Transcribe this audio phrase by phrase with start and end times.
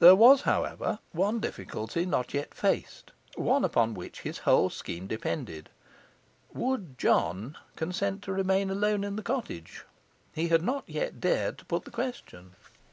[0.00, 5.68] There was, however, one difficulty not yet faced, one upon which his whole scheme depended.
[6.52, 9.84] Would John consent to remain alone in the cottage?
[10.34, 12.56] He had not yet dared to put the question.